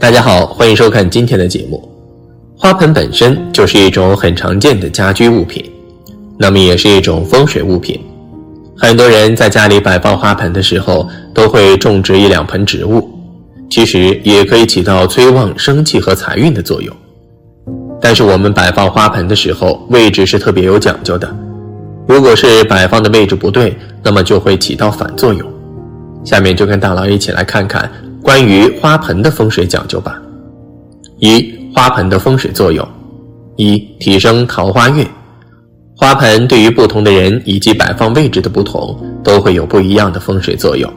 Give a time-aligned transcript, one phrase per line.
[0.00, 1.86] 大家好，欢迎收看今天的节目。
[2.56, 5.62] 花盆本身就是一种很常见的家居物品，
[6.38, 8.00] 那么也是一种风水物品。
[8.78, 13.10] 很多人在家里摆放花盆的时候，都会种植一两盆植物，
[13.68, 16.96] 其实也可以起到催旺生气和财运的作用。
[18.00, 21.30] 但是我们摆放花盆的时候，位置是特别有讲究的。
[22.08, 25.46] 如果是摆放的位置不对，那么就会起到反作用。
[26.24, 27.90] 下面就跟大佬一起来看看
[28.22, 30.20] 关于花盆的风水讲究吧。
[31.18, 32.86] 一、花盆的风水作用：
[33.56, 35.06] 一、提升桃花运。
[35.96, 40.90] 花盆对于不同的人以及摆放位置的不同，都会有不一样的风水作用。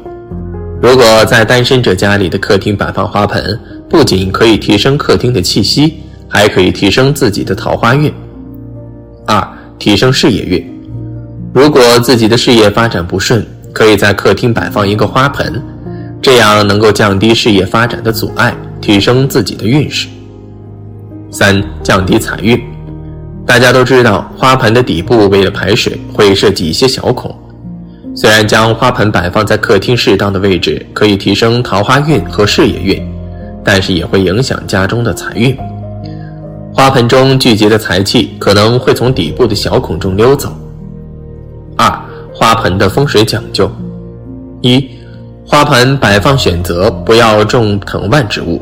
[0.81, 5.93] 如果在单身者家里的客厅摆放花盆，不仅可以提升客厅的气息，
[6.27, 8.13] 还可以提升自己的桃花运。
[9.25, 9.45] 二、
[9.77, 10.65] 提升事业运。
[11.53, 15.61] 如果自己的事业发展不顺，可以在客厅摆放一个花盆，
[16.23, 20.07] 这样能够降低事业发展的阻碍，提升自己的运势。
[21.29, 22.57] 三、降低财运。
[23.45, 27.35] 大家都知道，花盆的底部为了排水，会设计一些小孔。
[28.15, 33.05] 虽然将花盆摆放在客厅适当的位置，可以提升桃花运和事业运，
[33.61, 35.53] 但是也会影响家中的财运。
[36.73, 40.55] 花盆中聚集的财气可能会从底部的小孔中溜走。
[41.75, 41.91] 二、
[42.33, 43.69] 花盆的风水讲究：
[44.61, 44.89] 一、
[45.45, 48.61] 花盆摆放选择不要种藤蔓植物。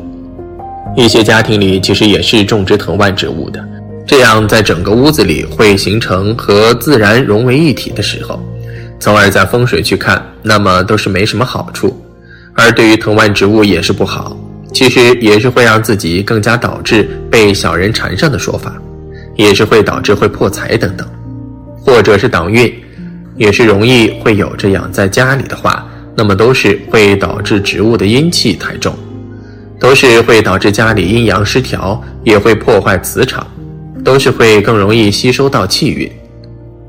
[0.96, 3.64] 一些家庭里其实也是种植藤蔓植物的。
[4.04, 8.42] 这样，在整个屋子里会形成和自然融为一体的时候，
[8.98, 11.96] 从而在风水去看，那么都是没什么好处。
[12.54, 14.36] 而对于藤蔓植物也是不好，
[14.72, 18.74] 其实也是会让自己更加导致被小人缠上的说法，
[19.36, 21.08] 也是会导致会破财等等，
[21.80, 22.70] 或者是挡运，
[23.36, 28.94] 也是容易会有这样在家里的话，那么都是会导致植物的阴气太重，
[29.78, 33.46] 都是会导致家里阴阳失调，也会破坏磁场。
[34.04, 36.10] 都是会更容易吸收到气运。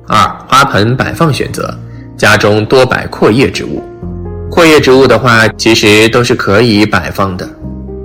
[0.07, 0.17] 二、
[0.47, 1.77] 花盆摆放选择，
[2.17, 3.83] 家中多摆阔叶植物。
[4.49, 7.47] 阔叶植物的话，其实都是可以摆放的，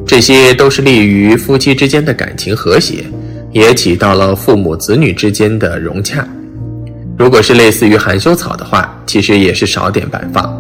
[0.07, 3.03] 这些都是利于夫妻之间的感情和谐，
[3.51, 6.23] 也起到了父母子女之间的融洽。
[7.17, 10.55] 如果是类似于含羞草的话，其实也是少点摆放，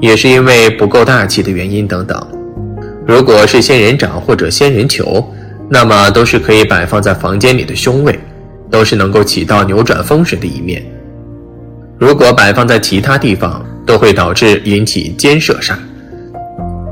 [0.00, 2.20] 也是因为不够大气的原因等等。
[3.06, 5.24] 如果是仙人掌或者仙人球。
[5.72, 8.18] 那么都是可以摆放在房间里的凶位，
[8.72, 10.84] 都是能够起到扭转风水的一面。
[11.96, 15.74] 如果摆放在其他地方，都会导致引起尖射煞。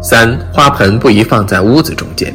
[0.00, 2.32] 三花盆不宜放在屋子中间。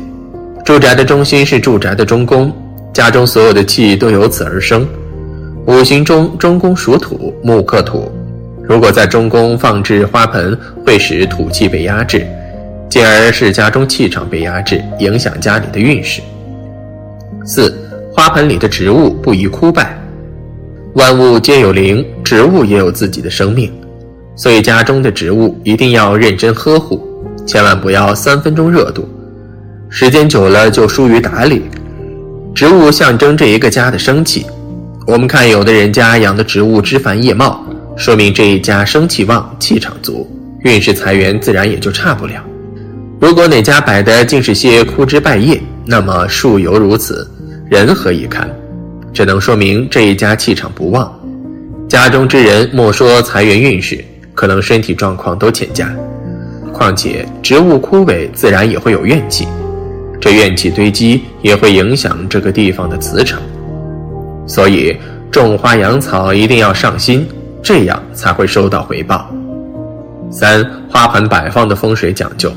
[0.65, 2.51] 住宅的中心是住宅的中宫，
[2.91, 4.85] 家中所有的气都由此而生。
[5.65, 8.11] 五行中中宫属土，木克土，
[8.63, 12.25] 如果在中宫放置花盆，会使土气被压制，
[12.89, 16.21] 进而使家中气场被压制，影响家里的运势。
[17.45, 17.77] 四
[18.13, 19.97] 花盆里的植物不宜枯败，
[20.93, 23.69] 万物皆有灵，植物也有自己的生命，
[24.35, 27.05] 所以家中的植物一定要认真呵护，
[27.45, 29.05] 千万不要三分钟热度，
[29.89, 31.63] 时间久了就疏于打理。
[32.55, 34.45] 植物象征这一个家的生气，
[35.05, 37.61] 我们看有的人家养的植物枝繁叶茂，
[37.95, 40.27] 说明这一家生气旺，气场足，
[40.61, 42.43] 运势财源自然也就差不了。
[43.19, 47.29] 如果哪家摆的尽是些枯枝败叶，那么树犹如此。
[47.69, 48.49] 人何以堪？
[49.13, 51.13] 只能说明这一家气场不旺，
[51.87, 55.93] 家中之人莫说财源运势，可能身体状况都欠佳。
[56.73, 59.47] 况且植物枯萎，自然也会有怨气，
[60.19, 63.39] 这怨气堆积也会影响这个地方的磁场。
[64.47, 64.97] 所以
[65.31, 67.25] 种花养草一定要上心，
[67.63, 69.27] 这样才会收到回报。
[70.29, 72.51] 三花盆摆放的风水讲究：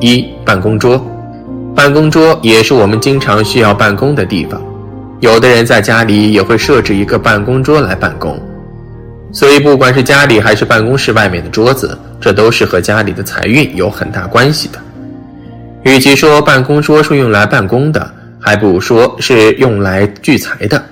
[0.00, 1.04] 一办公桌。
[1.74, 4.60] 办公桌也是我们经常需要办公的地方，
[5.20, 8.38] 有的人在家里也会设置一个办公桌来办公，
[9.32, 14.78] 所以不管是家里还是办公室外面的桌子，这都是和家里的财运有很大关系的。
[15.84, 20.82] 与其说办公桌是用来办公的，还不如说是用来聚财的。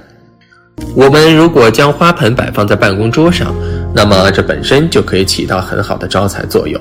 [0.99, 3.55] 我们如果将花盆摆放在办公桌上，
[3.95, 6.81] 那么这本身就可以起到很好的招财作用。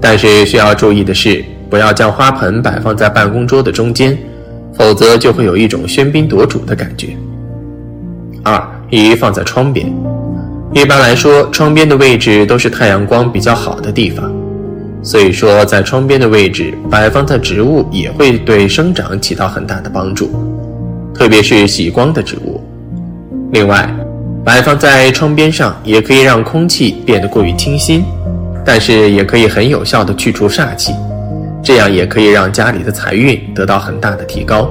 [0.00, 1.44] 但是需要注意的是。
[1.70, 4.18] 不要将花盆摆放在办公桌的中间，
[4.74, 7.16] 否则就会有一种喧宾夺主的感觉。
[8.42, 8.60] 二，
[8.90, 9.86] 宜放在窗边。
[10.74, 14.28] 一般来说，窗边的位置都是太阳光比较好的地方，
[15.00, 20.28] 所以说在窗边的位置摆放在植物也会对生长起到很大的帮助，
[21.14, 22.60] 特别是喜光的植物。
[23.52, 23.92] 另外，
[24.44, 28.04] 摆放在窗边上也可以让空气变得过于清新，
[28.64, 30.94] 但是也可以很有效的去除煞气。
[31.62, 34.70] 这样也可以让家里的财运得到很大的提高，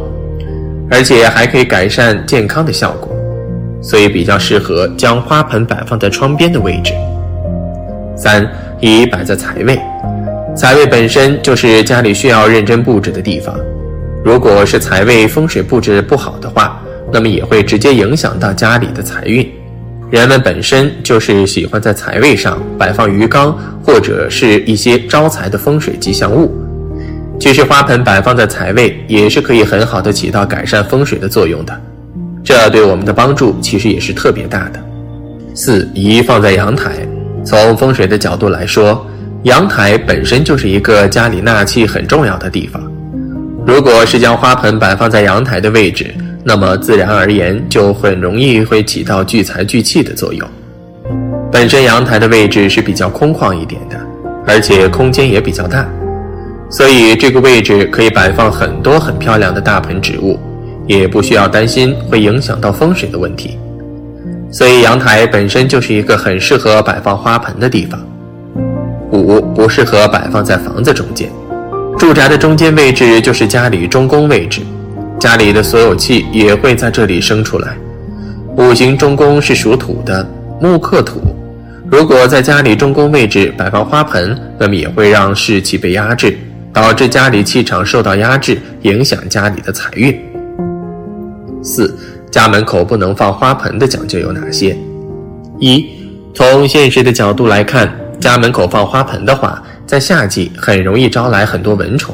[0.90, 3.14] 而且还可以改善健康的效果，
[3.82, 6.94] 所以比较适合将花盆摆放在窗边的位置。
[8.16, 8.50] 三，
[8.80, 9.80] 宜摆在财位，
[10.56, 13.56] 财位本身就是家里需要认真布置的地方，
[14.24, 19.50] 如果是财位风水布置不好的话，那么也会直接影响到家里的财运。
[20.12, 26.52] 人们本身就是喜欢在财位上摆放鱼缸或者是一些招财的风水吉祥物。
[27.40, 31.82] 其实花盆摆放在财位也是可以很好的起到改善风水的作用的，
[32.44, 34.80] 这对我们的帮助其实也是特别大的。
[35.54, 37.08] 四宜放在阳台，
[37.46, 39.06] 从风水的角度来说，
[39.44, 42.82] 阳台本身就是一个家里纳气很重要的地方。
[43.66, 46.14] 如果是将花盆摆放在阳台的位置，
[46.50, 50.50] 那么自然而言就很容易会起到聚财聚气的作用。
[51.52, 53.96] 本身阳台的位置是比较空旷一点的，
[54.48, 55.88] 而且空间也比较大。
[56.68, 60.40] 所以这个位置可以摆放很多很漂亮的大盆植物，
[60.88, 63.60] 也不需要担心会影响到风水的问题。
[64.50, 68.00] 所以阳台本身就是一个很适合摆放花盆的地方。
[69.12, 71.30] 五不适合摆放在房子中间，
[71.96, 74.62] 住宅的中间位置就是家里中宫位置，
[75.20, 77.78] 家里的所有气也会在这里生出来。
[78.56, 80.26] 五行中宫是属土的，
[80.62, 81.20] 木克土，
[81.92, 86.38] 如果在家里中宫位置摆放花盆，那么也会让士气被压制。
[86.72, 90.18] 导致家里气场受到压制，影响家里的财运。
[91.64, 91.94] 四，
[92.30, 94.78] 家门口不能放花盆的讲究有哪些？
[95.60, 95.84] 一，
[96.34, 102.14] 从现实的角度来看，家门口放花盆的话，在夏季很容易招来很多蚊虫。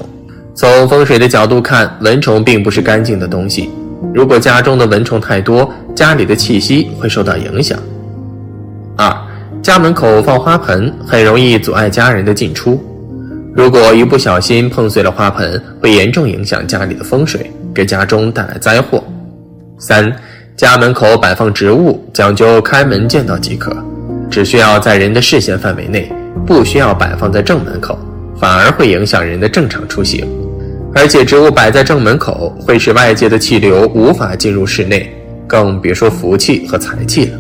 [0.55, 3.69] 从风水的角度看，蚊虫并不是干净的东西。
[4.13, 7.77] 如果家中的蚊虫太多，家里的气息会受到影响。
[8.95, 9.13] 二，
[9.61, 12.81] 家门口放花盆很容易阻碍家人的进出。
[13.53, 19.03] 如果一不小心碰碎了花盆，会严重影响家里的风水，给家中带来灾祸。
[19.77, 20.09] 三，
[20.55, 23.75] 家门口摆放植物讲究开门见到即可，
[24.29, 26.09] 只需要在人的视线范围内，
[26.47, 27.99] 不需要摆放在正门口，
[28.39, 30.25] 反而会影响人的正常出行。
[30.97, 35.13] 而且植物摆在正门口，会使外界的气流无法进入室内，
[35.45, 37.37] 更别说福气和财气了。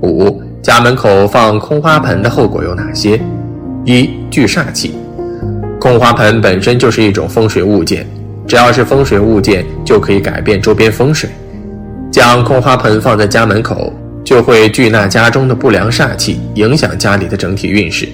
[0.00, 3.20] 五，家门口放空花盆的后果有哪些？
[3.84, 4.94] 一聚煞气，
[5.78, 8.06] 空花盆本身就是一种风水物件，
[8.46, 11.28] 只要是风水物件就可以改变周边风水。
[12.10, 13.92] 将空花盆放在家门口，
[14.24, 18.08] 就会聚纳家中的不良煞气，影响家里的整体运势。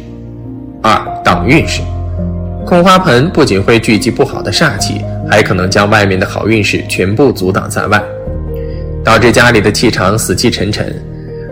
[0.82, 1.80] 二挡运势，
[2.70, 8.00] 空花盆不仅会聚集不好的煞气，还可能将外面的好运势全部阻挡在外，
[9.02, 10.94] 导致家里的气场死气沉沉。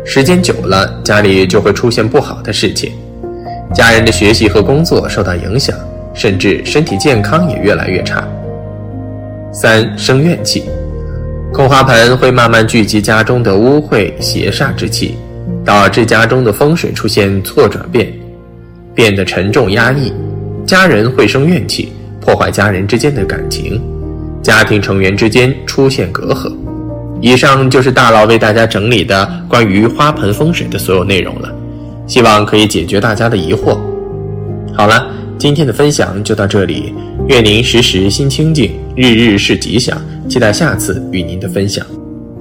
[0.05, 2.93] 时间久了，家里就会出现不好的事情。
[3.75, 5.77] 家人的学习和工作受到影响，
[6.15, 8.23] 甚至身体健康也越来越差。
[9.53, 10.71] 三生怨气，
[11.53, 15.19] 空花盆会慢慢聚集家中的污秽邪煞之气，
[15.65, 18.09] 导致家中的风水出现错转变，
[18.95, 20.13] 变得沉重压抑，
[20.69, 23.81] 家人会生怨气，破坏家人之间的感情，
[24.43, 26.55] 家庭成员之间出现隔阂。
[27.23, 31.51] 以上就是大佬为大家整理的关于花盆风水的所有内容了。
[32.07, 33.79] 希望可以解决大家的疑惑。
[34.75, 35.07] 好了，
[35.39, 36.93] 今天的分享就到这里，
[37.29, 39.99] 愿您时时心清静，日日是吉祥。
[40.29, 41.98] 期待下次与您的分享。